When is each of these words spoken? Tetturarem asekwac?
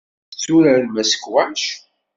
Tetturarem 0.31 0.95
asekwac? 1.01 1.61